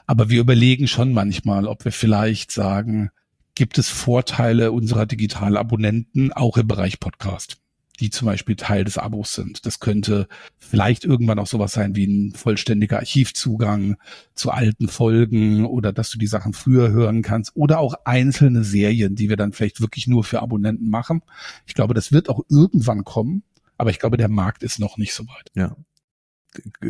[0.07, 3.09] Aber wir überlegen schon manchmal, ob wir vielleicht sagen,
[3.55, 7.57] gibt es Vorteile unserer Digitalabonnenten auch im Bereich Podcast,
[7.97, 9.65] die zum Beispiel Teil des Abos sind.
[9.65, 10.27] Das könnte
[10.57, 13.97] vielleicht irgendwann auch sowas sein wie ein vollständiger Archivzugang
[14.33, 19.15] zu alten Folgen oder dass du die Sachen früher hören kannst oder auch einzelne Serien,
[19.15, 21.21] die wir dann vielleicht wirklich nur für Abonnenten machen.
[21.65, 23.43] Ich glaube, das wird auch irgendwann kommen.
[23.77, 25.51] Aber ich glaube, der Markt ist noch nicht so weit.
[25.53, 25.75] Ja,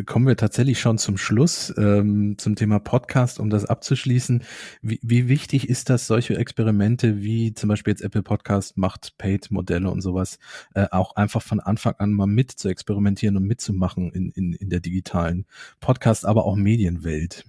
[0.06, 4.42] kommen wir tatsächlich schon zum Schluss, ähm, zum Thema Podcast, um das abzuschließen.
[4.82, 9.90] Wie, wie wichtig ist das, solche Experimente wie zum Beispiel jetzt Apple Podcast macht, Paid-Modelle
[9.90, 10.38] und sowas,
[10.74, 14.70] äh, auch einfach von Anfang an mal mit zu experimentieren und mitzumachen in, in, in
[14.70, 15.46] der digitalen
[15.80, 17.44] Podcast, aber auch Medienwelt?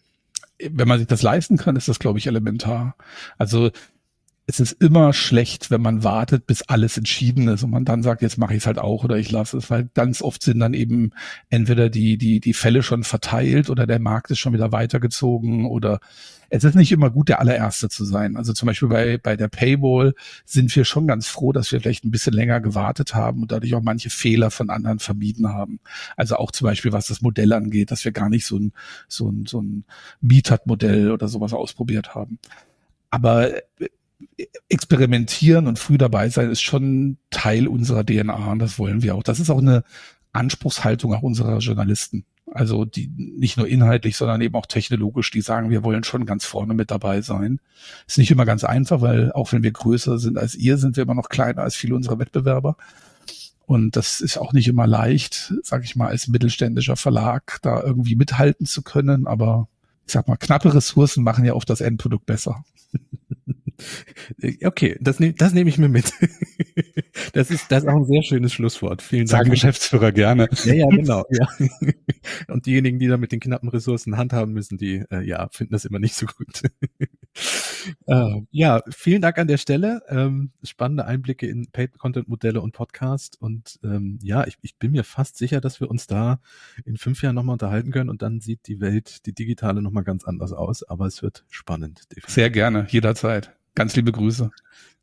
[0.60, 2.96] Wenn man sich das leisten kann, ist das, glaube ich, elementar.
[3.38, 3.72] Also
[4.50, 8.22] es ist immer schlecht, wenn man wartet, bis alles entschieden ist und man dann sagt,
[8.22, 10.74] jetzt mache ich es halt auch oder ich lasse es, weil ganz oft sind dann
[10.74, 11.12] eben
[11.50, 16.00] entweder die, die, die Fälle schon verteilt oder der Markt ist schon wieder weitergezogen oder
[16.50, 18.38] es ist nicht immer gut, der allererste zu sein.
[18.38, 20.14] Also zum Beispiel bei, bei der Paywall
[20.46, 23.76] sind wir schon ganz froh, dass wir vielleicht ein bisschen länger gewartet haben und dadurch
[23.76, 25.82] auch manche Fehler von anderen vermieden haben.
[26.16, 28.72] Also auch zum Beispiel, was das Modell angeht, dass wir gar nicht so ein,
[29.10, 29.84] so ein, so ein
[30.22, 32.40] Meetup-Modell oder sowas ausprobiert haben.
[33.10, 33.52] Aber
[34.70, 39.24] experimentieren und früh dabei sein ist schon Teil unserer DNA und das wollen wir auch.
[39.24, 39.84] Das ist auch eine
[40.34, 42.26] Anspruchshaltung auch unserer Journalisten.
[42.52, 46.46] Also die nicht nur inhaltlich, sondern eben auch technologisch, die sagen, wir wollen schon ganz
[46.46, 47.60] vorne mit dabei sein.
[48.08, 51.04] Ist nicht immer ganz einfach, weil auch wenn wir größer sind als ihr, sind wir
[51.04, 52.78] immer noch kleiner als viele unserer Wettbewerber.
[53.66, 58.16] Und das ist auch nicht immer leicht, sage ich mal, als mittelständischer Verlag da irgendwie
[58.16, 59.28] mithalten zu können.
[59.28, 59.68] Aber
[60.06, 62.64] ich sag mal, knappe Ressourcen machen ja oft das Endprodukt besser.
[64.64, 66.12] Okay, das, nehm, das nehme ich mir mit.
[67.34, 69.02] Das ist, das ist auch ein sehr schönes Schlusswort.
[69.02, 69.42] Vielen Dank.
[69.44, 70.50] Sagen Geschäftsführer gerne.
[70.64, 71.24] Ja, ja, genau.
[71.32, 71.48] Ja.
[72.48, 75.86] Und diejenigen, die da mit den knappen Ressourcen handhaben müssen, die äh, ja finden das
[75.86, 76.64] immer nicht so gut.
[78.08, 80.02] äh, ja, vielen Dank an der Stelle.
[80.10, 83.40] Ähm, spannende Einblicke in Paid-Content-Modelle und Podcast.
[83.40, 86.40] Und ähm, ja, ich, ich bin mir fast sicher, dass wir uns da
[86.86, 90.24] in fünf Jahren nochmal unterhalten können und dann sieht die Welt, die digitale, nochmal ganz
[90.24, 90.84] anders aus.
[90.84, 92.04] Aber es wird spannend.
[92.12, 92.34] Definitiv.
[92.34, 93.58] Sehr gerne, jederzeit.
[93.78, 94.50] Ganz liebe Grüße.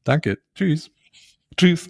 [0.03, 0.41] Danke.
[0.57, 0.91] Tschüss.
[1.57, 1.89] Tschüss.